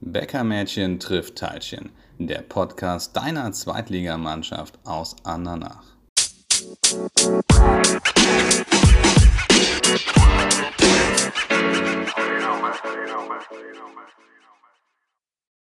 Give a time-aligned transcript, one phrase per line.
[0.00, 5.84] Bäckermädchen trifft Teilchen, der Podcast deiner Zweitligamannschaft aus Andernach.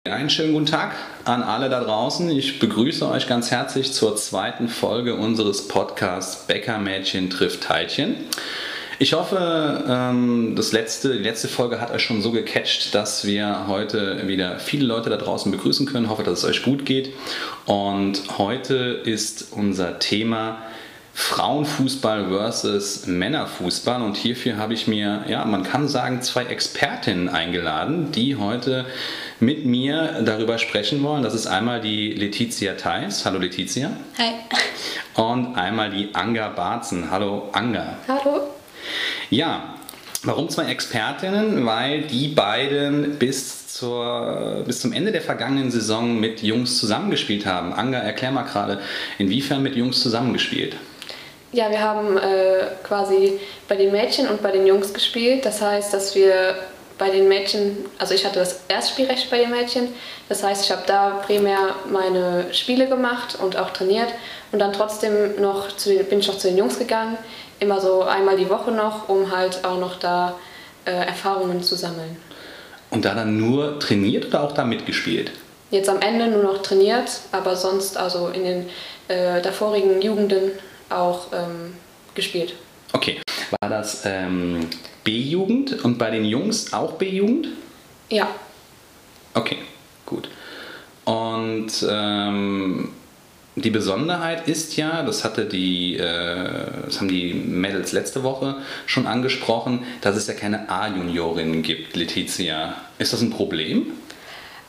[0.03, 2.29] Einen schönen guten Tag an alle da draußen.
[2.29, 8.15] Ich begrüße euch ganz herzlich zur zweiten Folge unseres Podcasts Bäckermädchen trifft Teilchen.
[8.97, 13.67] Ich hoffe, ähm, das letzte, die letzte Folge hat euch schon so gecatcht, dass wir
[13.67, 16.05] heute wieder viele Leute da draußen begrüßen können.
[16.05, 17.13] Ich hoffe, dass es euch gut geht.
[17.65, 20.59] Und heute ist unser Thema
[21.13, 24.01] Frauenfußball versus Männerfußball.
[24.01, 28.85] Und hierfür habe ich mir, ja, man kann sagen, zwei Expertinnen eingeladen, die heute
[29.41, 31.21] mit mir darüber sprechen wollen.
[31.21, 33.25] Das ist einmal die Letizia Theis.
[33.25, 33.91] Hallo Letizia.
[34.17, 34.35] Hi.
[35.21, 37.11] Und einmal die Anga Barzen.
[37.11, 37.97] Hallo Anga.
[38.07, 38.54] Hallo.
[39.29, 39.75] Ja,
[40.23, 41.65] warum zwei Expertinnen?
[41.65, 47.73] Weil die beiden bis, zur, bis zum Ende der vergangenen Saison mit Jungs zusammengespielt haben.
[47.73, 48.79] Anga, erklär mal gerade,
[49.17, 50.75] inwiefern mit Jungs zusammengespielt?
[51.51, 55.45] Ja, wir haben äh, quasi bei den Mädchen und bei den Jungs gespielt.
[55.45, 56.55] Das heißt, dass wir
[56.97, 59.89] bei den Mädchen, also ich hatte das Erstspielrecht bei den Mädchen.
[60.29, 64.09] Das heißt, ich habe da primär meine Spiele gemacht und auch trainiert
[64.51, 67.17] und dann trotzdem noch zu, bin ich noch zu den Jungs gegangen,
[67.59, 70.35] immer so einmal die Woche noch, um halt auch noch da
[70.85, 72.17] äh, Erfahrungen zu sammeln.
[72.89, 75.31] Und da dann nur trainiert oder auch da mitgespielt?
[75.71, 78.69] Jetzt am Ende nur noch trainiert, aber sonst also in den
[79.07, 80.51] äh, davorigen Jugenden
[80.89, 81.75] auch ähm,
[82.13, 82.53] gespielt.
[82.93, 83.19] Okay.
[83.59, 84.67] War das ähm,
[85.03, 87.49] B-Jugend und bei den Jungs auch B-Jugend?
[88.09, 88.27] Ja.
[89.33, 89.57] Okay,
[90.05, 90.29] gut.
[91.03, 92.89] Und ähm,
[93.55, 99.07] die Besonderheit ist ja, das hatte die, äh, das haben die Mädels letzte Woche schon
[99.07, 102.75] angesprochen, dass es ja keine A-Juniorinnen gibt, Letizia.
[102.99, 103.93] Ist das ein Problem?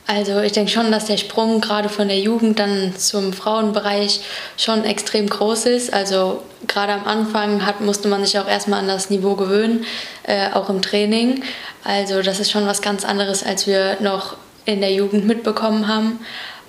[0.09, 4.21] Also ich denke schon, dass der Sprung gerade von der Jugend dann zum Frauenbereich
[4.55, 5.93] schon extrem groß ist.
[5.93, 9.83] Also gerade am Anfang hat, musste man sich auch erstmal an das Niveau gewöhnen,
[10.23, 11.43] äh, auch im Training.
[11.83, 16.19] Also das ist schon was ganz anderes, als wir noch in der Jugend mitbekommen haben.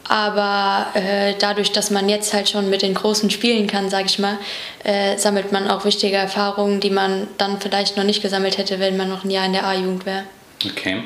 [0.08, 4.18] Aber äh, dadurch, dass man jetzt halt schon mit den Großen spielen kann, sage ich
[4.18, 4.38] mal,
[4.84, 8.96] äh, sammelt man auch wichtige Erfahrungen, die man dann vielleicht noch nicht gesammelt hätte, wenn
[8.96, 10.24] man noch ein Jahr in der A-Jugend wäre.
[10.64, 11.04] Okay.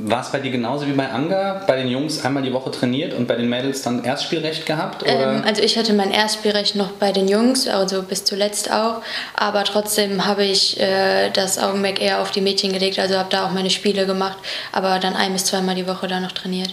[0.00, 1.64] War es bei dir genauso wie bei Anga?
[1.66, 5.02] Bei den Jungs einmal die Woche trainiert und bei den Mädels dann Erstspielrecht gehabt?
[5.04, 9.02] Ähm, also ich hatte mein Erstspielrecht noch bei den Jungs, also bis zuletzt auch.
[9.34, 12.98] Aber trotzdem habe ich äh, das Augenmerk eher auf die Mädchen gelegt.
[12.98, 14.38] Also habe da auch meine Spiele gemacht,
[14.70, 16.70] aber dann ein bis zweimal die Woche da noch trainiert.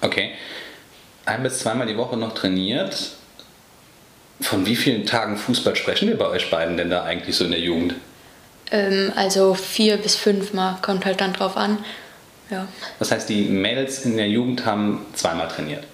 [0.00, 0.32] Okay.
[1.26, 3.12] Ein bis zweimal die Woche noch trainiert.
[4.40, 7.50] Von wie vielen Tagen Fußball sprechen wir bei euch beiden denn da eigentlich so in
[7.50, 7.94] der Jugend?
[8.70, 11.78] Ähm, also vier bis fünfmal, kommt halt dann drauf an.
[12.50, 12.66] Ja.
[12.98, 15.84] Das heißt, die Mädels in der Jugend haben zweimal trainiert?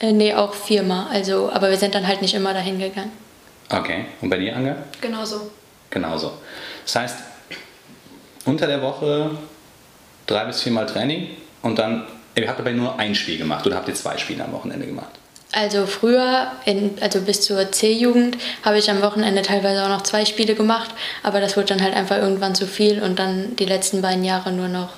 [0.00, 1.06] Äh, nee, auch viermal.
[1.10, 3.12] Also, aber wir sind dann halt nicht immer dahin gegangen.
[3.70, 4.06] Okay.
[4.20, 4.76] Und bei dir, Anga?
[5.00, 5.50] Genauso.
[5.88, 6.32] Genauso.
[6.84, 7.16] Das heißt,
[8.44, 9.30] unter der Woche
[10.26, 11.28] drei bis viermal Training
[11.62, 14.52] und dann, ihr habt dabei nur ein Spiel gemacht oder habt ihr zwei Spiele am
[14.52, 15.10] Wochenende gemacht?
[15.52, 20.24] Also früher, in, also bis zur C-Jugend, habe ich am Wochenende teilweise auch noch zwei
[20.24, 20.90] Spiele gemacht,
[21.22, 24.50] aber das wurde dann halt einfach irgendwann zu viel und dann die letzten beiden Jahre
[24.50, 24.94] nur noch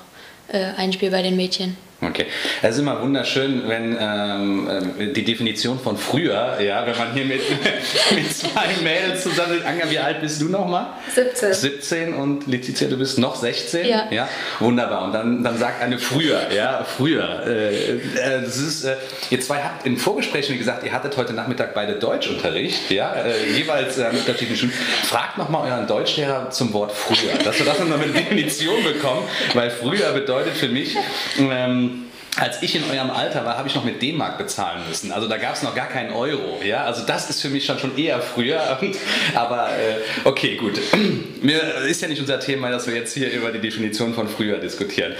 [0.47, 1.75] äh, ein Spiel bei den Mädchen.
[2.01, 2.25] Okay.
[2.61, 4.69] Es ist immer wunderschön, wenn ähm,
[4.99, 7.41] äh, die Definition von früher, ja, wenn man hier mit,
[8.15, 9.65] mit zwei Mädels zusammen ist.
[9.65, 10.87] Anga, wie alt bist du nochmal?
[11.13, 11.53] 17.
[11.53, 13.87] 17 und Letizia, du bist noch 16?
[13.87, 14.07] Ja.
[14.11, 14.27] ja?
[14.59, 15.05] Wunderbar.
[15.05, 17.45] Und dann, dann sagt eine früher, ja, früher.
[17.47, 18.95] Äh, äh, das ist, äh,
[19.29, 23.51] ihr zwei habt im Vorgespräch wie gesagt, ihr hattet heute Nachmittag beide Deutschunterricht, ja, äh,
[23.51, 24.73] jeweils äh, mit unterschiedlichen Schulen.
[25.03, 29.23] Fragt nochmal euren Deutschlehrer zum Wort früher, dass wir das nochmal eine Definition bekommen,
[29.53, 30.95] weil früher bedeutet für mich,
[31.39, 31.94] ähm,
[32.37, 35.11] als ich in eurem Alter war, habe ich noch mit D-Mark bezahlen müssen.
[35.11, 36.61] Also da gab es noch gar keinen Euro.
[36.63, 36.83] Ja?
[36.83, 38.61] Also das ist für mich schon, schon eher früher.
[39.35, 40.79] Aber äh, okay, gut.
[41.41, 44.57] Mir ist ja nicht unser Thema, dass wir jetzt hier über die Definition von früher
[44.57, 45.13] diskutieren.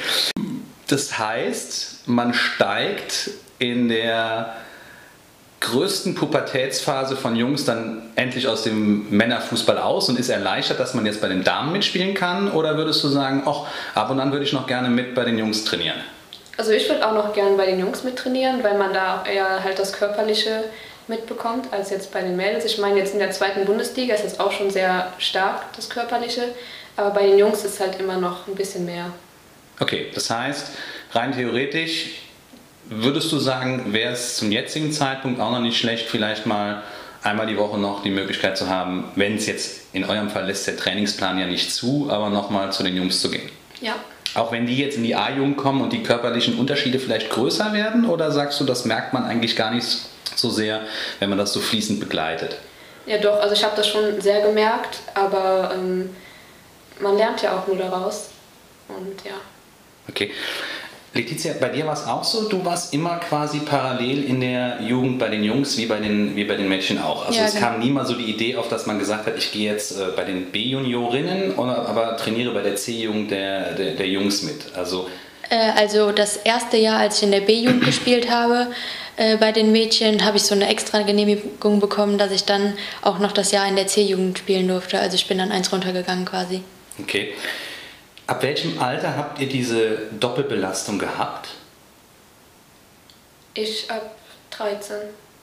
[0.88, 4.56] Das heißt, man steigt in der
[5.62, 11.06] größten Pubertätsphase von Jungs dann endlich aus dem Männerfußball aus und ist erleichtert, dass man
[11.06, 12.52] jetzt bei den Damen mitspielen kann?
[12.52, 13.62] Oder würdest du sagen, ach,
[13.96, 15.98] ab und an würde ich noch gerne mit bei den Jungs trainieren?
[16.58, 19.64] Also ich würde auch noch gerne bei den Jungs mittrainieren, weil man da auch eher
[19.64, 20.64] halt das Körperliche
[21.08, 22.66] mitbekommt, als jetzt bei den Mädels.
[22.66, 26.44] Ich meine, jetzt in der zweiten Bundesliga ist es auch schon sehr stark, das Körperliche,
[26.96, 29.12] aber bei den Jungs ist es halt immer noch ein bisschen mehr.
[29.80, 30.72] Okay, das heißt,
[31.12, 32.22] rein theoretisch
[32.86, 36.84] würdest du sagen, wäre es zum jetzigen Zeitpunkt auch noch nicht schlecht, vielleicht mal
[37.24, 40.68] einmal die Woche noch die Möglichkeit zu haben, wenn es jetzt in eurem Fall lässt
[40.68, 43.50] der Trainingsplan ja nicht zu, aber nochmal zu den Jungs zu gehen?
[43.82, 43.96] Ja.
[44.36, 48.06] Auch wenn die jetzt in die A-Jugend kommen und die körperlichen Unterschiede vielleicht größer werden?
[48.06, 49.88] Oder sagst du, das merkt man eigentlich gar nicht
[50.36, 50.82] so sehr,
[51.20, 52.58] wenn man das so fließend begleitet?
[53.06, 56.10] Ja, doch, also ich habe das schon sehr gemerkt, aber ähm,
[57.00, 58.30] man lernt ja auch nur daraus.
[58.90, 59.36] Und ja.
[60.10, 60.32] Okay.
[61.16, 65.18] Letizia, bei dir war es auch so, du warst immer quasi parallel in der Jugend
[65.18, 67.26] bei den Jungs wie bei den, wie bei den Mädchen auch.
[67.26, 67.68] Also ja, es genau.
[67.68, 70.08] kam nie mal so die Idee auf, dass man gesagt hat, ich gehe jetzt äh,
[70.14, 74.76] bei den B-Juniorinnen, aber trainiere bei der C-Jugend der, der, der, Jungs mit.
[74.76, 75.08] Also,
[75.50, 78.68] äh, also das erste Jahr, als ich in der B-Jugend gespielt habe,
[79.16, 83.20] äh, bei den Mädchen, habe ich so eine extra Genehmigung bekommen, dass ich dann auch
[83.20, 85.00] noch das Jahr in der C-Jugend spielen durfte.
[85.00, 86.62] Also ich bin dann eins runtergegangen quasi.
[87.00, 87.34] Okay.
[88.28, 91.50] Ab welchem Alter habt ihr diese Doppelbelastung gehabt?
[93.54, 94.16] Ich ab
[94.52, 94.98] 13.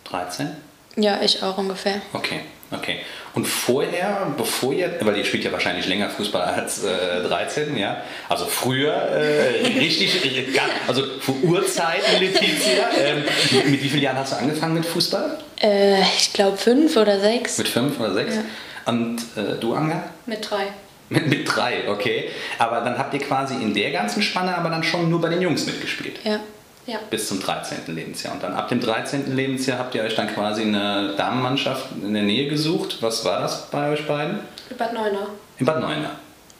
[0.04, 0.56] 13?
[0.96, 2.02] Ja, ich auch ungefähr.
[2.12, 2.40] Okay,
[2.70, 2.98] okay.
[3.34, 8.02] Und vorher, bevor ihr, weil ihr spielt ja wahrscheinlich länger Fußball als äh, 13, ja?
[8.28, 10.44] Also früher, äh, richtig, äh,
[10.86, 12.90] also vor Urzeiten, Letizia.
[12.98, 13.24] Ähm,
[13.70, 15.38] mit wie vielen Jahren hast du angefangen mit Fußball?
[15.62, 17.56] Äh, ich glaube fünf oder sechs.
[17.56, 18.34] Mit fünf oder sechs?
[18.34, 18.42] Ja.
[18.86, 20.04] Und äh, du, Anga?
[20.26, 20.66] Mit drei.
[21.12, 22.30] Mit, mit drei, okay.
[22.58, 25.42] Aber dann habt ihr quasi in der ganzen Spanne aber dann schon nur bei den
[25.42, 26.20] Jungs mitgespielt.
[26.24, 26.40] Ja.
[26.86, 26.98] Ja.
[27.10, 27.94] Bis zum 13.
[27.94, 28.34] Lebensjahr.
[28.34, 29.36] Und dann ab dem 13.
[29.36, 32.98] Lebensjahr habt ihr euch dann quasi eine Damenmannschaft in der Nähe gesucht.
[33.00, 34.40] Was war das bei euch beiden?
[34.68, 35.28] In Bad Neuner.
[35.58, 36.10] In Bad Neuner.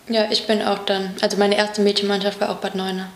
[0.08, 3.08] Ja, ich bin auch dann, also meine erste Mädchenmannschaft war auch Bad Neuner.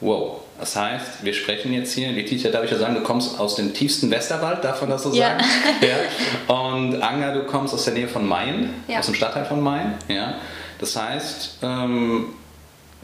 [0.00, 3.54] Wow, das heißt, wir sprechen jetzt hier, Letizia, darf ich ja sagen, du kommst aus
[3.54, 5.38] dem tiefsten Westerwald, darf man das so ja.
[5.38, 5.44] sagen?
[5.80, 6.54] ja.
[6.54, 8.98] Und Anga, du kommst aus der Nähe von Main, ja.
[8.98, 9.94] aus dem Stadtteil von Main.
[10.08, 10.34] Ja.
[10.82, 12.34] Das heißt, ähm,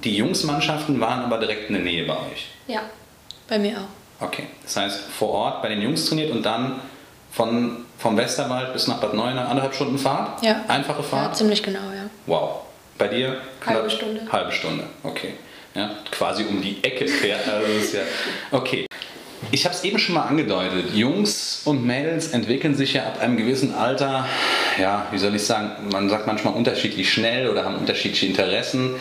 [0.02, 2.48] die Jungsmannschaften waren aber direkt in der Nähe bei euch.
[2.66, 2.80] Ja,
[3.48, 4.26] bei mir auch.
[4.26, 6.80] Okay, das heißt, vor Ort bei den Jungs trainiert und dann
[7.30, 10.42] von, vom Westerwald bis nach Bad Neuenahr anderthalb Stunden Fahrt?
[10.42, 10.64] Ja.
[10.66, 11.28] Einfache Fahrt?
[11.28, 12.10] Ja, ziemlich genau, ja.
[12.26, 12.62] Wow.
[12.98, 13.42] Bei dir?
[13.64, 14.22] Halbe Stunde.
[14.32, 15.34] Halbe Stunde, okay.
[15.76, 17.46] Ja, quasi um die Ecke fährt.
[17.46, 18.02] Also ja,
[18.50, 18.86] okay.
[19.50, 20.94] Ich habe es eben schon mal angedeutet.
[20.94, 24.26] Jungs und Mädels entwickeln sich ja ab einem gewissen Alter,
[24.80, 28.96] ja, wie soll ich sagen, man sagt manchmal unterschiedlich schnell oder haben unterschiedliche Interessen.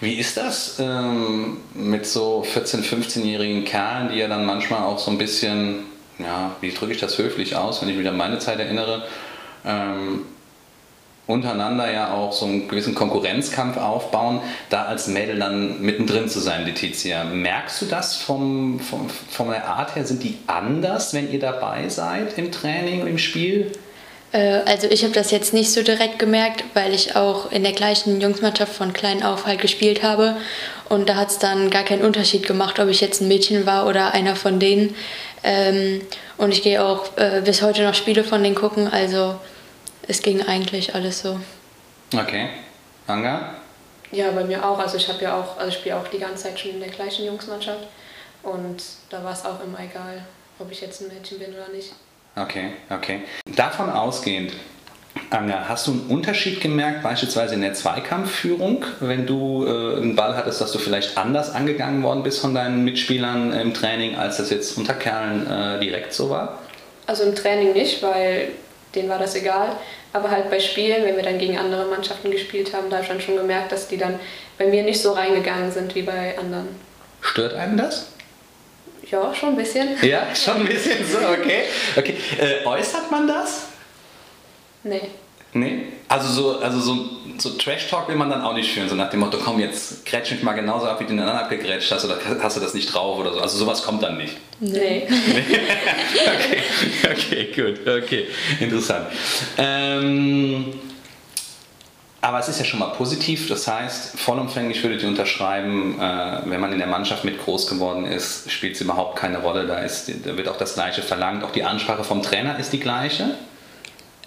[0.00, 5.10] Wie ist das ähm, mit so 14-, 15-jährigen Kerlen, die ja dann manchmal auch so
[5.10, 5.84] ein bisschen,
[6.18, 9.04] ja, wie drücke ich das höflich aus, wenn ich mich an meine Zeit erinnere,
[9.64, 10.22] ähm,
[11.26, 14.40] untereinander ja auch so einen gewissen Konkurrenzkampf aufbauen,
[14.70, 17.24] da als Mädel dann mittendrin zu sein, Letizia.
[17.24, 20.04] Merkst du das vom, vom, von der Art her?
[20.04, 23.70] Sind die anders, wenn ihr dabei seid im Training, im Spiel?
[24.32, 27.72] Äh, also ich habe das jetzt nicht so direkt gemerkt, weil ich auch in der
[27.72, 30.36] gleichen Jungsmannschaft von klein auf halt gespielt habe.
[30.88, 33.86] Und da hat es dann gar keinen Unterschied gemacht, ob ich jetzt ein Mädchen war
[33.86, 34.94] oder einer von denen.
[35.44, 36.00] Ähm,
[36.36, 38.88] und ich gehe auch äh, bis heute noch Spiele von denen gucken.
[38.88, 39.36] Also
[40.08, 41.38] es ging eigentlich alles so.
[42.14, 42.48] Okay.
[43.06, 43.54] Anga?
[44.10, 44.78] Ja, bei mir auch.
[44.78, 46.90] Also ich habe ja auch, also ich spiele auch die ganze Zeit schon in der
[46.90, 47.86] gleichen Jungsmannschaft.
[48.42, 50.24] Und da war es auch immer egal,
[50.58, 51.92] ob ich jetzt ein Mädchen bin oder nicht.
[52.36, 53.20] Okay, okay.
[53.56, 54.52] Davon ausgehend,
[55.30, 60.36] Anga, hast du einen Unterschied gemerkt, beispielsweise in der Zweikampfführung, wenn du äh, einen Ball
[60.36, 64.50] hattest, dass du vielleicht anders angegangen worden bist von deinen Mitspielern im Training, als das
[64.50, 66.58] jetzt unter Kerlen äh, direkt so war?
[67.06, 68.48] Also im Training nicht, weil
[68.94, 69.76] denen war das egal.
[70.12, 73.10] Aber halt bei Spielen, wenn wir dann gegen andere Mannschaften gespielt haben, da habe ich
[73.10, 74.18] dann schon gemerkt, dass die dann
[74.58, 76.68] bei mir nicht so reingegangen sind wie bei anderen.
[77.20, 78.08] Stört einen das?
[79.10, 79.96] Ja, schon ein bisschen.
[80.02, 81.64] Ja, schon ein bisschen so, okay.
[81.96, 82.16] okay.
[82.38, 83.64] Äh, äußert man das?
[84.84, 85.02] Nee.
[85.54, 85.86] Nee?
[86.08, 89.20] Also so, also so, so Trash-Talk will man dann auch nicht führen, so nach dem
[89.20, 92.16] Motto, komm, jetzt grätsch mich mal genauso ab, wie du den anderen abgegrätscht hast, oder
[92.40, 93.40] hast du das nicht drauf oder so.
[93.40, 94.36] Also sowas kommt dann nicht.
[94.60, 95.06] Nee.
[96.26, 96.62] okay,
[97.10, 98.26] okay, gut, okay,
[98.60, 99.06] interessant.
[99.58, 100.72] Ähm,
[102.22, 106.60] aber es ist ja schon mal positiv, das heißt, vollumfänglich würdet ihr unterschreiben, äh, wenn
[106.60, 110.10] man in der Mannschaft mit groß geworden ist, spielt es überhaupt keine Rolle, da, ist,
[110.24, 113.34] da wird auch das Gleiche verlangt, auch die Ansprache vom Trainer ist die gleiche.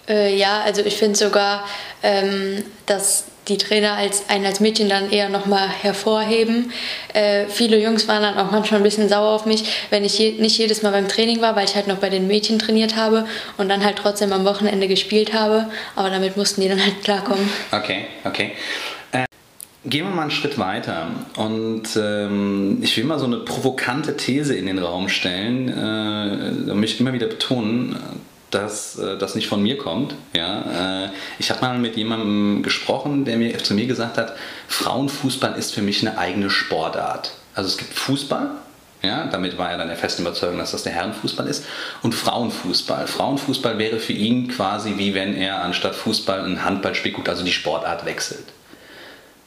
[0.08, 1.64] Äh, ja, also ich finde sogar,
[2.02, 6.72] ähm, dass die Trainer als einen als Mädchen dann eher nochmal hervorheben.
[7.12, 10.32] Äh, viele Jungs waren dann auch manchmal ein bisschen sauer auf mich, wenn ich je,
[10.32, 13.26] nicht jedes Mal beim Training war, weil ich halt noch bei den Mädchen trainiert habe
[13.56, 15.68] und dann halt trotzdem am Wochenende gespielt habe.
[15.94, 17.48] Aber damit mussten die dann halt klarkommen.
[17.70, 18.52] Okay, okay.
[19.12, 19.26] Äh,
[19.84, 24.56] gehen wir mal einen Schritt weiter und ähm, ich will mal so eine provokante These
[24.56, 27.96] in den Raum stellen äh, und mich immer wieder betonen,
[28.56, 30.14] dass äh, das nicht von mir kommt.
[30.34, 31.04] Ja?
[31.04, 31.08] Äh,
[31.38, 34.34] ich habe mal mit jemandem gesprochen, der mir zu mir gesagt hat,
[34.68, 37.32] Frauenfußball ist für mich eine eigene Sportart.
[37.54, 38.50] Also es gibt Fußball,
[39.02, 41.64] ja, damit war er dann der festen Überzeugung, dass das der Herrenfußball ist.
[42.02, 43.06] Und Frauenfußball.
[43.06, 47.52] Frauenfußball wäre für ihn quasi wie wenn er anstatt Fußball ein Handballspiel guckt, also die
[47.52, 48.44] Sportart wechselt.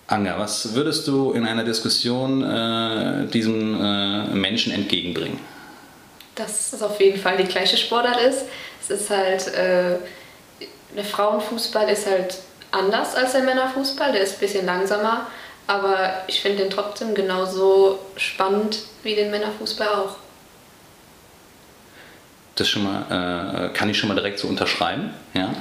[0.08, 5.40] Anga, was würdest du in einer Diskussion äh, diesem äh, Menschen entgegenbringen?
[6.40, 8.46] Dass es auf jeden Fall die gleiche Sportart ist.
[8.82, 9.98] Es ist halt, äh,
[10.96, 12.38] der Frauenfußball ist halt
[12.72, 15.28] anders als der Männerfußball, der ist ein bisschen langsamer,
[15.68, 20.16] aber ich finde den trotzdem genauso spannend wie den Männerfußball auch.
[22.56, 25.12] Das schon mal, äh, kann ich schon mal direkt so unterschreiben.
[25.34, 25.54] Ja?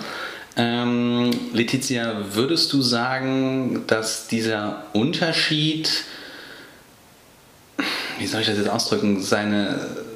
[0.56, 6.04] Ähm, Letizia, würdest du sagen, dass dieser Unterschied,
[8.18, 10.07] wie soll ich das jetzt ausdrücken, seine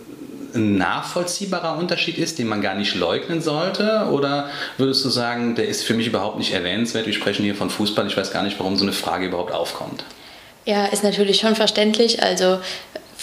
[0.55, 4.09] ein nachvollziehbarer Unterschied ist, den man gar nicht leugnen sollte?
[4.11, 7.07] Oder würdest du sagen, der ist für mich überhaupt nicht erwähnenswert?
[7.07, 10.05] Wir sprechen hier von Fußball, ich weiß gar nicht, warum so eine Frage überhaupt aufkommt.
[10.65, 12.23] Ja, ist natürlich schon verständlich.
[12.23, 12.59] Also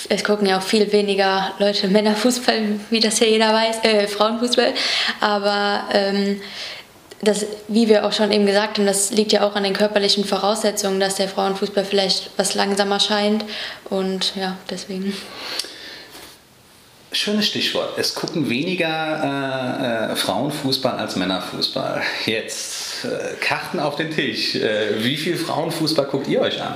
[0.08, 4.74] es gucken ja auch viel weniger Leute Männerfußball, wie das ja jeder weiß, äh, Frauenfußball.
[5.20, 6.42] Aber ähm,
[7.22, 10.24] das, wie wir auch schon eben gesagt haben, das liegt ja auch an den körperlichen
[10.24, 13.44] Voraussetzungen, dass der Frauenfußball vielleicht was langsamer scheint.
[13.90, 15.16] Und ja, deswegen.
[17.12, 17.98] Schönes Stichwort.
[17.98, 22.04] Es gucken weniger äh, äh, Frauenfußball als Männerfußball.
[22.28, 24.56] Jetzt äh, Karten auf den Tisch.
[24.56, 26.76] Äh, wie viel Frauenfußball guckt ihr euch an?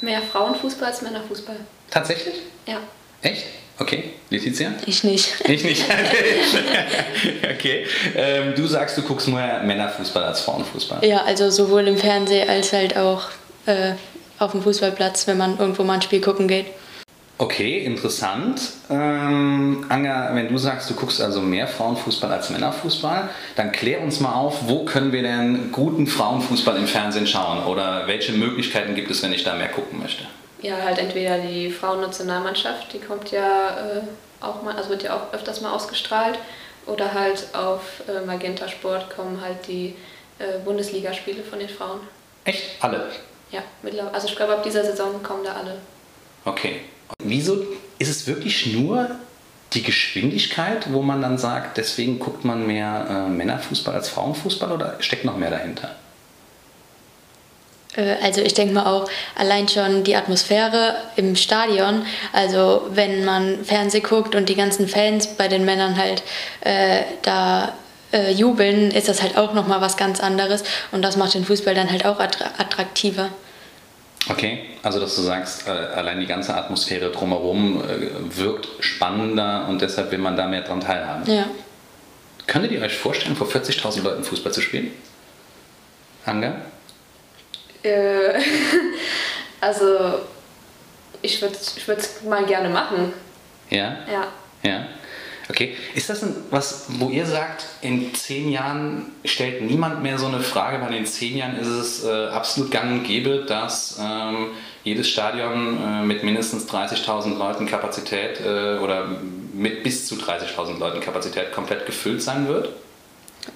[0.00, 1.56] Mehr Frauenfußball als Männerfußball.
[1.90, 2.34] Tatsächlich?
[2.66, 2.78] Ja.
[3.22, 3.44] Echt?
[3.78, 4.72] Okay, Letizia?
[4.86, 5.28] Ich nicht.
[5.46, 5.84] Ich nicht.
[7.54, 7.86] okay.
[8.16, 11.04] Ähm, du sagst, du guckst mehr Männerfußball als Frauenfußball.
[11.04, 13.28] Ja, also sowohl im Fernsehen als halt auch
[13.66, 13.92] äh,
[14.38, 16.66] auf dem Fußballplatz, wenn man irgendwo mal ein Spiel gucken geht.
[17.36, 18.60] Okay, interessant.
[18.88, 24.20] Ähm, Anga, wenn du sagst, du guckst also mehr Frauenfußball als Männerfußball, dann klär uns
[24.20, 29.10] mal auf, wo können wir denn guten Frauenfußball im Fernsehen schauen oder welche Möglichkeiten gibt
[29.10, 30.24] es, wenn ich da mehr gucken möchte?
[30.62, 34.00] Ja, halt entweder die Frauennationalmannschaft, die kommt ja äh,
[34.40, 36.38] auch mal, also wird ja auch öfters mal ausgestrahlt,
[36.86, 39.96] oder halt auf äh, Magenta Sport kommen halt die
[40.38, 42.00] äh, Bundesligaspiele von den Frauen.
[42.44, 42.62] Echt?
[42.80, 43.10] Alle?
[43.50, 44.14] Ja, mittlerweile.
[44.14, 45.78] Also ich glaube, ab dieser Saison kommen da alle.
[46.44, 46.80] Okay.
[47.22, 47.64] Wieso
[47.98, 49.10] ist es wirklich nur
[49.72, 54.96] die Geschwindigkeit, wo man dann sagt, deswegen guckt man mehr äh, Männerfußball als Frauenfußball oder
[55.00, 55.96] steckt noch mehr dahinter?
[57.96, 62.06] Äh, also ich denke mal auch allein schon die Atmosphäre im Stadion.
[62.32, 66.22] Also wenn man Fernseh guckt und die ganzen Fans bei den Männern halt
[66.60, 67.72] äh, da
[68.12, 71.74] äh, jubeln, ist das halt auch nochmal was ganz anderes und das macht den Fußball
[71.74, 73.30] dann halt auch attraktiver.
[74.28, 79.82] Okay, also dass du sagst, äh, allein die ganze Atmosphäre drumherum äh, wirkt spannender und
[79.82, 81.30] deshalb will man da mehr dran teilhaben.
[81.30, 81.46] Ja.
[82.46, 84.92] Könntet ihr euch vorstellen, vor 40.000 Leuten Fußball zu spielen?
[86.24, 86.54] Anga?
[87.82, 88.40] Äh,
[89.60, 90.20] also,
[91.20, 93.12] ich würde es ich mal gerne machen.
[93.70, 93.98] Ja?
[94.10, 94.26] Ja.
[94.62, 94.86] Ja.
[95.50, 100.26] Okay, ist das ein, was, wo ihr sagt, in zehn Jahren stellt niemand mehr so
[100.26, 104.48] eine Frage, weil in zehn Jahren ist es äh, absolut gang und gäbe, dass ähm,
[104.84, 109.08] jedes Stadion äh, mit mindestens 30.000 Leuten Kapazität äh, oder
[109.52, 112.70] mit bis zu 30.000 Leuten Kapazität komplett gefüllt sein wird?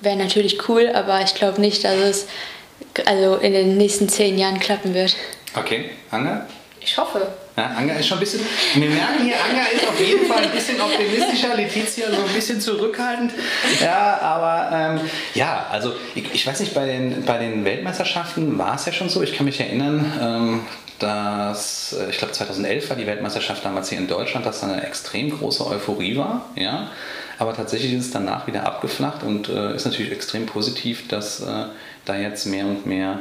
[0.02, 2.26] Wäre natürlich cool, aber ich glaube nicht, dass es
[3.06, 5.16] also in den nächsten zehn Jahren klappen wird.
[5.54, 6.46] Okay, Anna?
[6.88, 7.26] Ich hoffe.
[7.54, 8.40] Ja, Anga ist schon ein bisschen,
[8.74, 12.62] wir merken hier, Anga ist auf jeden Fall ein bisschen optimistischer, Letizia so ein bisschen
[12.62, 13.32] zurückhaltend.
[13.78, 15.00] Ja, aber ähm,
[15.34, 19.10] ja, also ich, ich, weiß nicht, bei den, bei den Weltmeisterschaften war es ja schon
[19.10, 20.66] so, ich kann mich erinnern, ähm,
[20.98, 24.86] dass, äh, ich glaube 2011 war die Weltmeisterschaft damals hier in Deutschland, dass da eine
[24.86, 26.46] extrem große Euphorie war.
[26.54, 26.90] Ja?
[27.38, 31.64] Aber tatsächlich ist es danach wieder abgeflacht und äh, ist natürlich extrem positiv, dass äh,
[32.06, 33.18] da jetzt mehr und mehr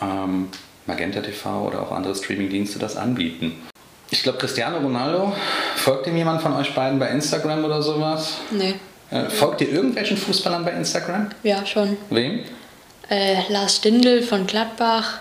[0.00, 0.50] ähm,
[0.88, 3.62] Magenta TV oder auch andere Streamingdienste das anbieten.
[4.10, 5.32] Ich glaube, Cristiano Ronaldo,
[5.76, 8.38] folgt ihm jemand von euch beiden bei Instagram oder sowas?
[8.50, 8.74] Nee.
[9.10, 11.28] Äh, folgt ihr irgendwelchen Fußballern bei Instagram?
[11.42, 11.96] Ja, schon.
[12.10, 12.40] Wem?
[13.10, 15.20] Äh, Lars Stindl von Gladbach,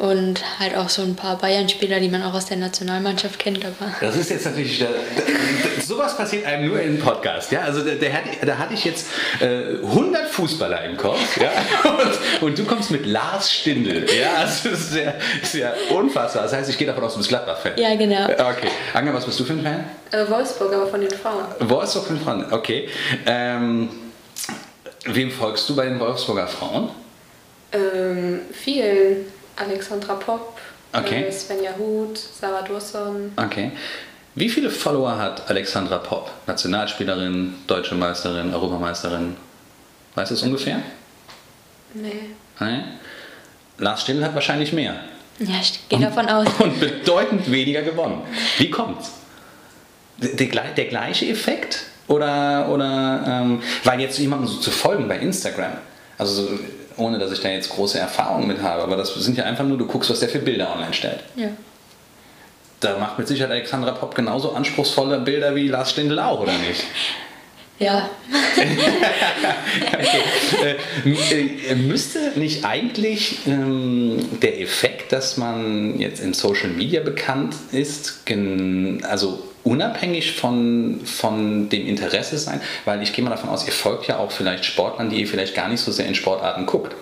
[0.00, 3.62] und halt auch so ein paar Bayern-Spieler, die man auch aus der Nationalmannschaft kennt.
[3.66, 7.52] Aber das ist jetzt natürlich, der, der, sowas passiert einem nur im Podcast.
[7.52, 7.60] Ja?
[7.60, 8.10] Also der
[8.46, 9.08] da hatte ich jetzt
[9.40, 11.50] äh, 100 Fußballer im Kopf ja?
[11.90, 14.06] und, und, du kommst mit Lars Stindl.
[14.18, 14.36] Ja?
[14.38, 16.44] Also das ist ja, ist ja unfassbar.
[16.44, 17.72] Das heißt, ich gehe davon aus, du bist Gladbach-Fan.
[17.76, 18.24] Ja, genau.
[18.24, 18.70] Okay.
[18.94, 19.84] Anga, was bist du für ein Fan?
[20.12, 21.44] Äh, Wolfsburg, aber von den Frauen.
[21.60, 22.88] Wolfsburg von den Frauen, okay.
[23.26, 23.90] Ähm,
[25.04, 26.88] wem folgst du bei den Wolfsburger Frauen?
[27.72, 29.26] Ähm, vielen.
[29.56, 30.58] Alexandra Popp,
[30.92, 31.24] okay.
[31.24, 33.32] Äh, Svenja Huth, Sarah Durson.
[33.36, 33.72] Okay.
[34.34, 36.30] Wie viele Follower hat Alexandra Popp?
[36.46, 39.36] Nationalspielerin, deutsche Meisterin, Europameisterin?
[40.14, 40.82] Weißt du es ungefähr?
[41.94, 42.30] Nee.
[42.60, 42.80] nee?
[43.78, 44.94] Lars Stindl hat wahrscheinlich mehr.
[45.40, 46.46] Ja, ich gehe davon aus.
[46.58, 48.22] Und bedeutend weniger gewonnen.
[48.58, 49.12] Wie kommt's?
[50.18, 51.86] Der, der gleiche Effekt?
[52.06, 55.78] Oder, oder ähm, weil jetzt jemandem so zu folgen bei Instagram,
[56.20, 56.48] also
[56.98, 59.78] ohne dass ich da jetzt große Erfahrungen mit habe, aber das sind ja einfach nur,
[59.78, 61.20] du guckst, was der für Bilder online stellt.
[61.34, 61.48] Ja.
[62.80, 66.84] Da macht mit Sicherheit Alexandra Popp genauso anspruchsvolle Bilder wie Lars Stindl auch, oder nicht?
[67.78, 68.10] Ja.
[69.94, 70.76] okay.
[71.06, 77.54] äh, äh, müsste nicht eigentlich ähm, der Effekt, dass man jetzt in Social Media bekannt
[77.72, 78.24] ist,
[79.04, 82.60] also unabhängig von, von dem Interesse sein?
[82.84, 85.54] Weil ich gehe mal davon aus, ihr folgt ja auch vielleicht Sportlern, die ihr vielleicht
[85.54, 86.94] gar nicht so sehr in Sportarten guckt.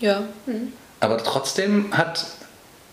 [0.00, 0.22] Ja.
[0.46, 0.72] Mhm.
[1.00, 2.26] Aber trotzdem hat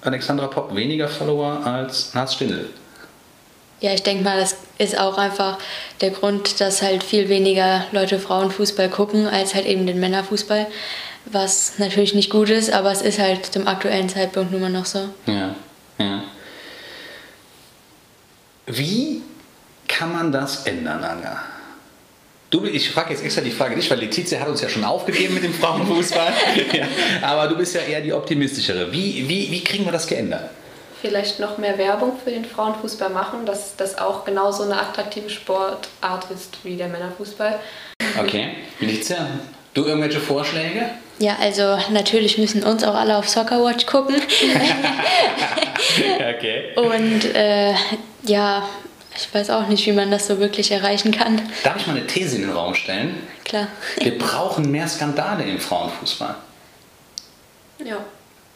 [0.01, 2.69] Alexandra Popp weniger Follower als Lars Stindl.
[3.79, 5.57] Ja, ich denke mal, das ist auch einfach
[5.99, 10.67] der Grund, dass halt viel weniger Leute Frauenfußball gucken, als halt eben den Männerfußball.
[11.25, 14.85] Was natürlich nicht gut ist, aber es ist halt zum aktuellen Zeitpunkt nun mal noch
[14.85, 15.09] so.
[15.25, 15.55] Ja.
[18.77, 19.21] Wie
[19.87, 21.43] kann man das ändern, Anga?
[22.49, 25.33] Du, ich frage jetzt extra die Frage nicht, weil Letizia hat uns ja schon aufgegeben
[25.33, 26.33] mit dem Frauenfußball.
[26.73, 26.85] ja,
[27.23, 28.91] aber du bist ja eher die optimistischere.
[28.91, 30.49] Wie, wie, wie kriegen wir das geändert?
[31.01, 36.29] Vielleicht noch mehr Werbung für den Frauenfußball machen, dass das auch genauso eine attraktive Sportart
[36.33, 37.59] ist wie der Männerfußball.
[38.19, 38.51] Okay.
[38.79, 39.27] Letizia,
[39.73, 40.89] du irgendwelche Vorschläge?
[41.19, 44.15] Ja, also natürlich müssen uns auch alle auf Soccer Watch gucken.
[46.35, 46.75] okay.
[46.75, 47.73] Und äh,
[48.23, 48.67] ja,
[49.15, 51.41] ich weiß auch nicht, wie man das so wirklich erreichen kann.
[51.63, 53.15] Darf ich mal eine These in den Raum stellen?
[53.45, 53.67] Klar.
[53.99, 56.35] Wir brauchen mehr Skandale im Frauenfußball.
[57.85, 57.97] Ja.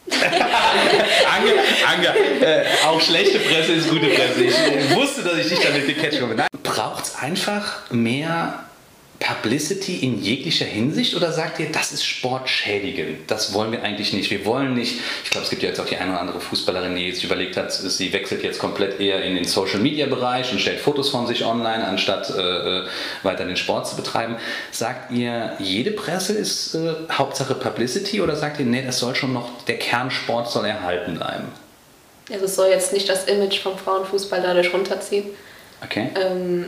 [0.10, 1.52] Ange,
[1.86, 4.44] Ange äh, auch schlechte Presse ist gute Presse.
[4.44, 6.34] Ich wusste, dass ich nicht damit gecatcht habe.
[6.62, 8.64] Braucht es einfach mehr
[9.20, 13.28] Publicity in jeglicher Hinsicht oder sagt ihr, das ist sportschädigend?
[13.28, 14.30] Das wollen wir eigentlich nicht.
[14.30, 16.94] Wir wollen nicht, ich glaube, es gibt ja jetzt auch die eine oder andere Fußballerin,
[16.94, 20.60] die jetzt überlegt hat, sie wechselt jetzt komplett eher in den Social Media Bereich und
[20.60, 22.86] stellt Fotos von sich online, anstatt äh, äh,
[23.24, 24.36] weiter den Sport zu betreiben.
[24.70, 29.32] Sagt ihr, jede Presse ist äh, Hauptsache Publicity oder sagt ihr, nee, das soll schon
[29.32, 31.48] noch, der Kernsport soll erhalten bleiben?
[32.30, 35.24] Also es soll jetzt nicht das Image vom Frauenfußball dadurch runterziehen.
[35.82, 36.10] Okay.
[36.14, 36.66] Ähm,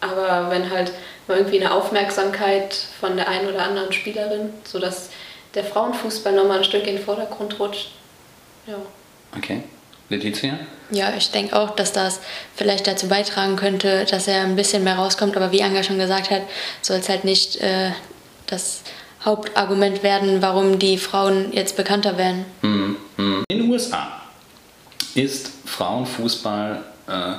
[0.00, 0.92] aber wenn halt
[1.36, 5.10] irgendwie eine Aufmerksamkeit von der einen oder anderen Spielerin, sodass
[5.54, 7.90] der Frauenfußball nochmal ein Stück in den Vordergrund rutscht.
[8.66, 8.76] Ja.
[9.36, 9.62] Okay.
[10.10, 10.58] Letizia?
[10.90, 12.20] Ja, ich denke auch, dass das
[12.56, 15.36] vielleicht dazu beitragen könnte, dass er ein bisschen mehr rauskommt.
[15.36, 16.42] Aber wie Anga schon gesagt hat,
[16.80, 17.90] soll es halt nicht äh,
[18.46, 18.82] das
[19.24, 22.46] Hauptargument werden, warum die Frauen jetzt bekannter werden.
[22.62, 22.96] Mhm.
[23.18, 24.22] In den USA
[25.14, 27.32] ist Frauenfußball äh,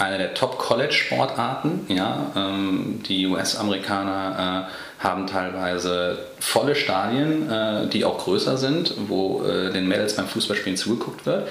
[0.00, 1.86] eine der Top-College-Sportarten.
[1.88, 2.32] Ja?
[2.34, 9.70] Ähm, die US-Amerikaner äh, haben teilweise volle Stadien, äh, die auch größer sind, wo äh,
[9.70, 11.48] den Mädels beim Fußballspielen zugeguckt wird.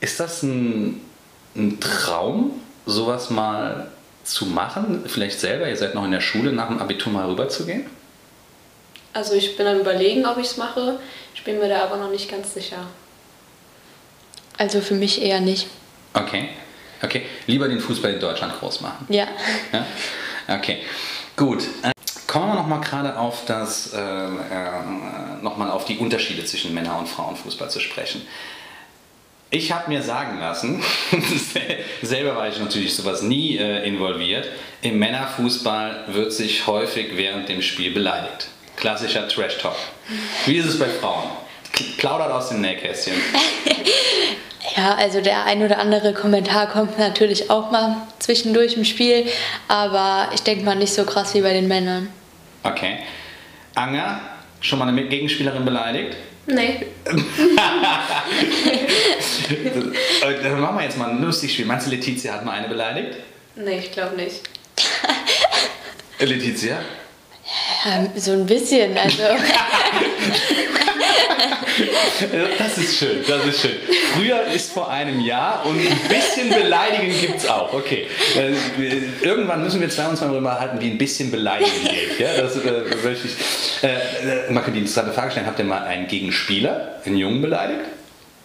[0.00, 1.00] Ist das ein,
[1.56, 2.52] ein Traum,
[2.86, 3.88] sowas mal
[4.24, 5.04] zu machen?
[5.06, 7.86] Vielleicht selber, ihr seid noch in der Schule, nach dem Abitur mal rüber zu gehen?
[9.12, 10.98] Also ich bin am überlegen, ob ich es mache.
[11.34, 12.86] Ich bin mir da aber noch nicht ganz sicher.
[14.56, 15.66] Also für mich eher nicht.
[16.14, 16.48] Okay.
[17.02, 19.06] Okay, lieber den Fußball in Deutschland groß machen.
[19.08, 19.26] Ja.
[19.72, 19.86] ja?
[20.56, 20.78] Okay,
[21.36, 21.64] gut.
[22.26, 24.28] Kommen wir nochmal gerade auf das, äh, äh,
[25.42, 28.22] nochmal auf die Unterschiede zwischen Männer- und Frauenfußball zu sprechen.
[29.50, 30.82] Ich habe mir sagen lassen,
[32.02, 34.48] selber war ich natürlich sowas nie äh, involviert,
[34.80, 38.48] im Männerfußball wird sich häufig während dem Spiel beleidigt.
[38.76, 39.76] Klassischer Trash-Talk.
[40.46, 41.28] Wie ist es bei Frauen?
[41.98, 43.14] Plaudert aus dem Nähkästchen.
[44.76, 49.26] Ja, also der ein oder andere Kommentar kommt natürlich auch mal zwischendurch im Spiel,
[49.68, 52.08] aber ich denke mal nicht so krass wie bei den Männern.
[52.62, 52.98] Okay.
[53.74, 54.20] Anga,
[54.60, 56.16] schon mal eine Gegenspielerin beleidigt?
[56.46, 56.86] Nee.
[60.42, 61.66] Dann machen wir jetzt mal ein lustiges Spiel.
[61.66, 63.16] Meinst du, Letizia hat mal eine beleidigt?
[63.56, 64.42] Nee, ich glaube nicht.
[66.18, 66.78] Letizia?
[67.84, 69.22] Ja, so ein bisschen, also.
[72.58, 73.76] das ist schön, das ist schön.
[74.14, 77.72] Früher ist vor einem Jahr und ein bisschen beleidigen gibt es auch.
[77.72, 78.06] Okay.
[78.36, 78.52] Äh,
[79.24, 82.18] irgendwann müssen wir zwei uns mal darüber halten, wie ein bisschen beleidigen geht.
[82.18, 83.34] Ja, das äh, möchte ich.
[83.82, 87.80] Äh, man könnte die interessante Frage stellen: Habt ihr mal einen Gegenspieler, einen Jungen beleidigt?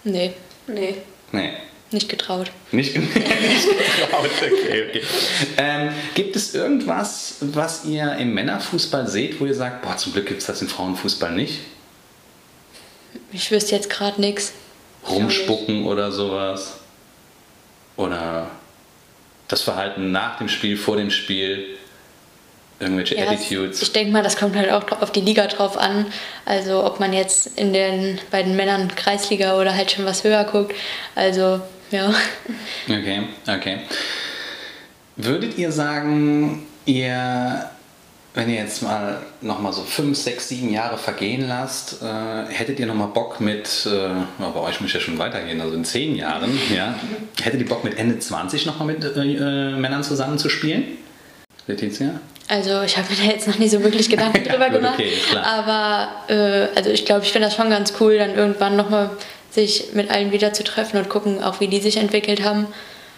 [0.03, 0.33] Nee.
[0.67, 0.95] Nee.
[1.31, 1.53] Nee.
[1.91, 2.51] Nicht getraut.
[2.71, 5.01] Nicht, nicht getraut, okay, okay.
[5.57, 10.25] Ähm, gibt es irgendwas, was ihr im Männerfußball seht, wo ihr sagt, boah, zum Glück
[10.25, 11.59] gibt es das im Frauenfußball nicht?
[13.31, 14.53] Ich wüsste jetzt gerade nichts.
[15.09, 16.79] Rumspucken oder sowas.
[17.95, 18.51] Oder
[19.47, 21.77] das Verhalten nach dem Spiel, vor dem Spiel.
[22.79, 23.81] Irgendwelche ja, Attitudes.
[23.81, 26.05] Ich denke mal, das kommt halt auch auf die Liga drauf an.
[26.45, 30.43] Also ob man jetzt in den, bei den Männern Kreisliga oder halt schon was höher
[30.43, 30.75] guckt.
[31.15, 32.13] Also ja.
[32.85, 33.77] Okay, okay.
[35.15, 37.69] Würdet ihr sagen, ihr
[38.37, 42.79] wenn ihr jetzt mal noch mal so fünf, sechs, sieben Jahre vergehen lasst, äh, hättet
[42.79, 46.15] ihr noch mal Bock mit, äh, bei euch muss ja schon weitergehen, also in zehn
[46.15, 46.93] Jahren, ja,
[47.41, 50.83] hättet ihr Bock mit Ende 20 noch mal mit äh, äh, Männern zusammen zu spielen?
[51.65, 52.19] Letizia?
[52.47, 54.99] Also ich habe mir da jetzt noch nie so wirklich Gedanken Ja, drüber gut, gemacht.
[54.99, 55.43] okay, klar.
[55.43, 59.09] aber äh, also ich glaube, ich finde das schon ganz cool, dann irgendwann nochmal
[59.57, 62.67] sich mit allen wieder zu treffen und gucken, auch wie die sich entwickelt haben.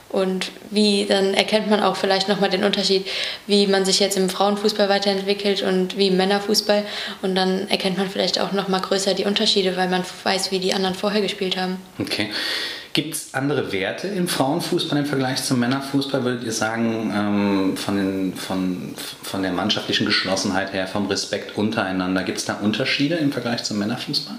[0.09, 3.05] Und wie, dann erkennt man auch vielleicht nochmal den Unterschied,
[3.45, 6.83] wie man sich jetzt im Frauenfußball weiterentwickelt und wie im Männerfußball.
[7.21, 10.73] Und dann erkennt man vielleicht auch nochmal größer die Unterschiede, weil man weiß, wie die
[10.73, 11.77] anderen vorher gespielt haben.
[11.99, 12.29] Okay.
[12.93, 17.95] Gibt es andere Werte im Frauenfußball im Vergleich zum Männerfußball, würdet ihr sagen, ähm, von,
[17.97, 23.31] den, von, von der mannschaftlichen Geschlossenheit her, vom Respekt untereinander, gibt es da Unterschiede im
[23.31, 24.37] Vergleich zum Männerfußball?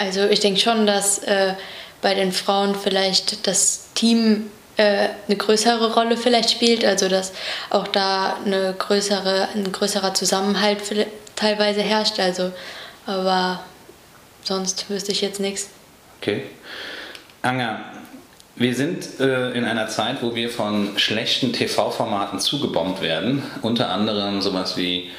[0.00, 1.52] Also ich denke schon, dass äh,
[2.00, 4.46] bei den Frauen vielleicht das Team
[4.78, 7.32] äh, eine größere Rolle vielleicht spielt, also dass
[7.68, 10.78] auch da eine größere, ein größerer Zusammenhalt
[11.36, 12.18] teilweise herrscht.
[12.18, 12.50] Also,
[13.04, 13.62] aber
[14.42, 15.68] sonst wüsste ich jetzt nichts.
[16.22, 16.44] Okay.
[17.42, 17.80] Anga,
[18.56, 23.42] wir sind äh, in einer Zeit, wo wir von schlechten TV-Formaten zugebombt werden.
[23.60, 25.10] Unter anderem sowas wie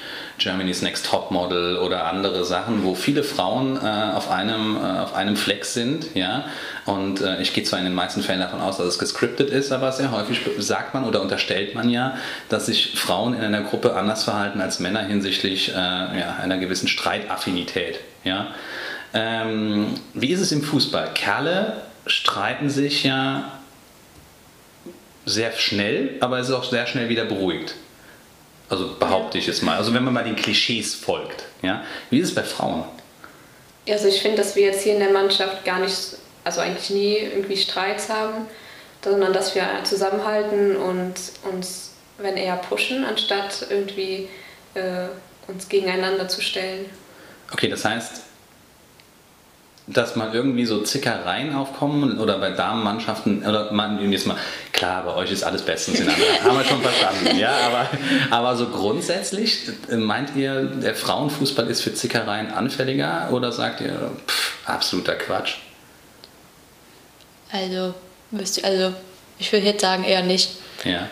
[0.42, 3.80] Germany's Next Topmodel oder andere Sachen, wo viele Frauen äh,
[4.16, 6.16] auf, einem, äh, auf einem Fleck sind.
[6.16, 6.46] Ja?
[6.86, 9.72] Und äh, ich gehe zwar in den meisten Fällen davon aus, dass es gescriptet ist,
[9.72, 12.18] aber sehr häufig sagt man oder unterstellt man ja,
[12.50, 16.88] dass sich Frauen in einer Gruppe anders verhalten als Männer hinsichtlich äh, ja, einer gewissen
[16.88, 18.00] Streitaffinität.
[18.24, 18.48] Ja?
[19.14, 21.10] Ähm, wie ist es im Fußball?
[21.14, 23.52] Kerle streiten sich ja
[25.26, 27.76] sehr schnell, aber es ist auch sehr schnell wieder beruhigt.
[28.72, 29.76] Also behaupte ich es mal.
[29.76, 31.44] Also wenn man mal den Klischees folgt.
[31.62, 31.84] Ja?
[32.10, 32.86] Wie ist es bei Frauen?
[33.88, 35.94] Also ich finde, dass wir jetzt hier in der Mannschaft gar nicht,
[36.46, 38.48] also eigentlich nie irgendwie Streits haben,
[39.04, 41.16] sondern dass wir zusammenhalten und
[41.52, 44.30] uns, wenn eher pushen, anstatt irgendwie
[44.76, 45.08] äh,
[45.48, 46.86] uns gegeneinander zu stellen.
[47.52, 48.22] Okay, das heißt,
[49.94, 54.38] dass mal irgendwie so Zickereien aufkommen oder bei Damenmannschaften oder man jetzt mal
[54.72, 57.90] klar bei euch ist alles bestens in Anlage, haben wir schon verstanden ja aber
[58.30, 64.12] aber so grundsätzlich äh, meint ihr der Frauenfußball ist für Zickereien anfälliger oder sagt ihr
[64.28, 65.56] pff, absoluter Quatsch
[67.52, 67.94] Also,
[68.32, 68.94] wüsste, also
[69.40, 70.52] ich würde jetzt sagen eher nicht.
[70.84, 71.08] ja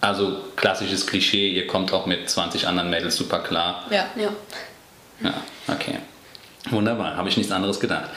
[0.00, 4.06] also klassisches Klischee ihr kommt auch mit 20 anderen Mädels super klar Ja.
[4.16, 4.30] Ja.
[5.22, 5.34] Ja,
[5.68, 5.98] okay.
[6.70, 8.10] Wunderbar, habe ich nichts anderes gedacht.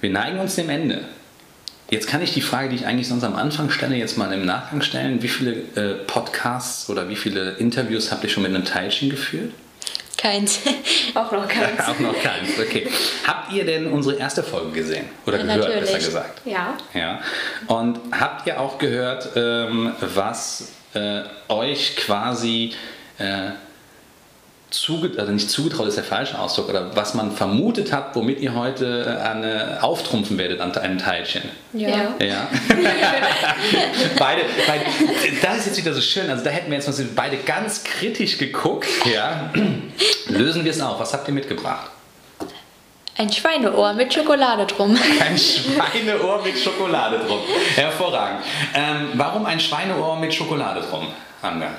[0.00, 1.04] Wir neigen uns dem Ende.
[1.90, 4.46] Jetzt kann ich die Frage, die ich eigentlich sonst am Anfang stelle, jetzt mal im
[4.46, 5.22] Nachgang stellen.
[5.22, 9.52] Wie viele äh, Podcasts oder wie viele Interviews habt ihr schon mit einem Teilchen geführt?
[10.16, 10.60] Keins.
[11.14, 11.80] Auch noch keins.
[11.86, 12.88] Auch noch keins, okay.
[13.26, 15.04] Habt ihr denn unsere erste Folge gesehen?
[15.26, 15.92] Oder Ja, gehört, natürlich.
[15.92, 16.40] besser gesagt?
[16.46, 16.78] Ja.
[16.94, 17.20] Ja.
[17.66, 22.72] Und habt ihr auch gehört, ähm, was äh, euch quasi
[23.18, 23.50] äh,
[24.74, 28.54] zuge also nicht zugetraut ist der falsche Ausdruck, oder was man vermutet hat, womit ihr
[28.54, 31.42] heute äh, eine, auftrumpfen werdet an einem Teilchen?
[31.72, 31.88] Ja.
[31.88, 32.14] Ja.
[32.20, 32.48] Ja.
[34.18, 34.84] beide, beide,
[35.42, 36.28] das ist jetzt wieder so schön.
[36.30, 38.88] Also da hätten wir jetzt mal so beide ganz kritisch geguckt.
[39.12, 39.50] Ja.
[40.28, 40.98] Lösen wir es auf.
[41.00, 41.90] Was habt ihr mitgebracht?
[43.16, 44.98] Ein Schweineohr mit Schokolade drum.
[45.20, 47.38] Ein Schweineohr mit Schokolade drum.
[47.76, 48.40] Hervorragend.
[48.74, 51.06] Ähm, warum ein Schweineohr mit Schokolade drum,
[51.40, 51.70] Hanga?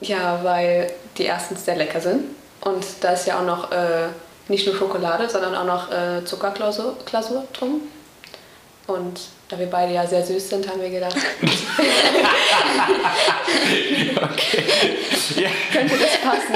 [0.00, 2.24] Ja, weil die erstens sehr lecker sind.
[2.60, 4.08] Und da ist ja auch noch äh,
[4.48, 7.82] nicht nur Schokolade, sondern auch noch äh, Zuckerglasur Glasur drum.
[8.86, 11.16] Und da wir beide ja sehr süß sind, haben wir gedacht,
[14.16, 14.62] Okay.
[15.36, 16.54] Ja, könnte das passen.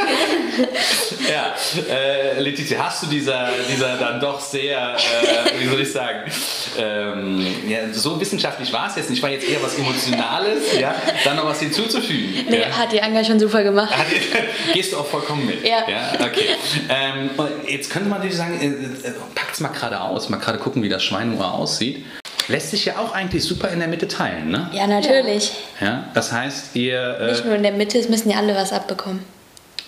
[1.29, 1.55] ja.
[1.94, 6.31] Äh, Letizia, hast du dieser, dieser dann doch sehr, äh, wie soll ich sagen,
[6.79, 11.37] ähm, ja, so wissenschaftlich war es jetzt nicht, war jetzt eher was Emotionales, ja, dann
[11.37, 12.46] noch was hinzuzufügen.
[12.48, 12.76] Nee, ja?
[12.76, 13.96] hat die Anga schon super gemacht.
[13.96, 14.07] Hat-
[14.72, 15.66] Gehst du auch vollkommen mit?
[15.66, 15.85] Ja.
[16.20, 16.46] okay.
[16.88, 17.31] Ähm,
[17.66, 20.88] jetzt könnte man natürlich sagen, äh, äh, packt's mal gerade aus, mal gerade gucken, wie
[20.88, 22.05] das Schweineohr aussieht.
[22.48, 24.68] Lässt sich ja auch eigentlich super in der Mitte teilen, ne?
[24.72, 25.53] Ja, natürlich.
[25.81, 26.09] Ja.
[26.14, 29.22] Das heißt, ihr, Nicht äh, nur in der Mitte, es müssen ja alle was abbekommen.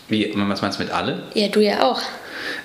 [0.08, 1.24] wie, was meinst du mit alle?
[1.34, 2.00] Ja, du ja auch.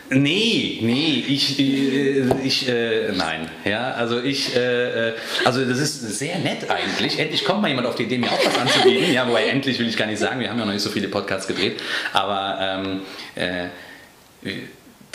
[0.09, 5.13] Nee, nee, ich, äh, ich, äh, nein, ja, also ich, äh, äh,
[5.45, 7.19] also das ist sehr nett eigentlich.
[7.19, 9.11] Endlich kommt mal jemand auf die Idee, mir auch was anzubieten.
[9.13, 11.09] Ja, wobei endlich will ich gar nicht sagen, wir haben ja noch nicht so viele
[11.09, 11.81] Podcasts gedreht,
[12.13, 13.01] aber ähm,
[13.35, 13.67] äh,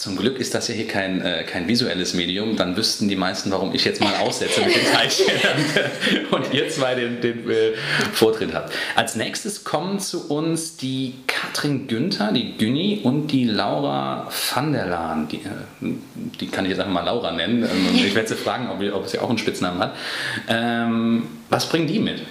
[0.03, 3.53] zum Glück ist das ja hier kein, äh, kein visuelles Medium, dann wüssten die meisten,
[3.53, 5.27] warum ich jetzt mal aussetze mit dem Teilchen
[6.33, 7.75] und ihr zwei den, den äh,
[8.13, 8.75] Vortritt habt.
[8.97, 14.87] Als nächstes kommen zu uns die Katrin Günther, die Günni und die Laura van der
[14.87, 15.29] Laan.
[15.29, 15.95] Die, äh,
[16.41, 17.63] die kann ich jetzt einfach mal Laura nennen.
[17.63, 19.95] Ähm, Ich werde sie fragen, ob, ob sie auch einen Spitznamen hat.
[20.49, 22.23] Ähm, was bringen die mit?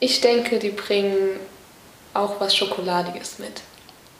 [0.00, 1.16] Ich denke, die bringen
[2.12, 3.62] auch was Schokoladiges mit.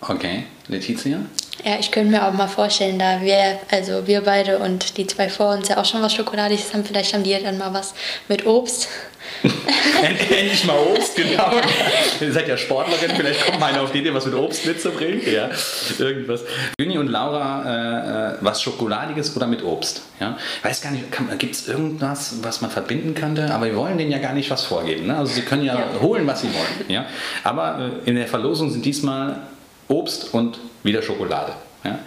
[0.01, 1.21] Okay, Letizia?
[1.63, 5.29] Ja, ich könnte mir auch mal vorstellen, da wir, also wir beide und die zwei
[5.29, 7.95] vor uns ja auch schon was Schokoladiges haben, vielleicht haben die ja dann mal was
[8.29, 8.89] mit Obst.
[10.03, 11.51] Endlich mal Obst, genau.
[12.21, 15.23] Ihr seid ja Sportlerin, vielleicht kommt mal einer auf die Idee, was mit Obst mitzubringen.
[15.31, 15.49] Ja,
[15.99, 16.43] irgendwas.
[16.79, 20.03] Juni und Laura, äh, äh, was Schokoladiges oder mit Obst?
[20.21, 20.37] Ja?
[20.63, 21.05] Weiß gar nicht,
[21.39, 23.53] gibt es irgendwas, was man verbinden könnte?
[23.53, 25.07] Aber wir wollen denen ja gar nicht was vorgeben.
[25.07, 25.17] Ne?
[25.17, 26.89] Also sie können ja, ja, holen, was sie wollen.
[26.89, 27.07] Ja?
[27.43, 29.41] Aber äh, in der Verlosung sind diesmal
[29.89, 31.53] Obst und wieder Schokolade.
[31.85, 31.99] Ja?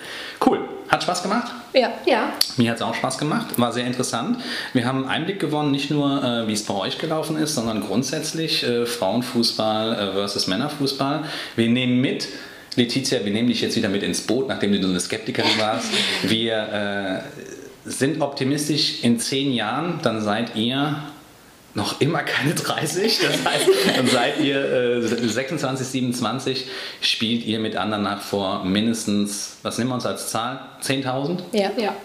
[0.46, 0.60] Cool.
[0.90, 1.52] Hat Spaß gemacht?
[1.74, 1.92] Ja.
[2.06, 2.34] ja.
[2.56, 4.38] Mir hat es auch Spaß gemacht, war sehr interessant.
[4.74, 7.82] Wir haben einen Einblick gewonnen, nicht nur äh, wie es bei euch gelaufen ist, sondern
[7.82, 11.26] grundsätzlich äh, Frauenfußball äh, versus Männerfußball.
[11.58, 12.30] Wir nehmen mit,
[12.78, 15.90] Letizia, wir nehmen dich jetzt wieder mit ins Boot, nachdem du so eine Skeptikerin warst.
[16.24, 17.24] Wir
[17.86, 21.02] äh, sind optimistisch in zehn Jahren, dann seid ihr
[21.78, 23.20] noch immer keine 30.
[23.20, 26.66] Das heißt, dann seid ihr äh, 26, 27,
[27.02, 30.60] spielt ihr mit anderen nach vor mindestens, was nehmen wir uns als Zahl?
[30.82, 31.38] 10.000?
[31.52, 31.70] Ja.
[31.78, 31.96] ja.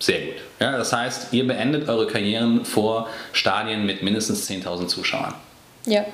[0.00, 0.34] Sehr gut.
[0.58, 5.34] Ja, das heißt, ihr beendet eure Karrieren vor Stadien mit mindestens 10.000 Zuschauern.
[5.86, 6.04] Ja.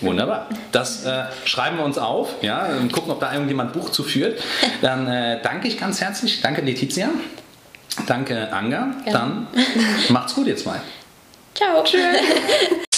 [0.00, 0.48] Wunderbar.
[0.72, 2.34] Das äh, schreiben wir uns auf.
[2.42, 4.42] Ja, und gucken, ob da irgendjemand Buch zu führt.
[4.82, 6.40] Dann äh, danke ich ganz herzlich.
[6.40, 7.10] Danke, Letizia.
[8.08, 8.88] Danke, Anga.
[9.04, 9.12] Gerne.
[9.12, 9.46] Dann
[10.08, 10.80] macht's gut jetzt mal.
[11.54, 11.82] Ciao.
[11.84, 12.80] Tschüss.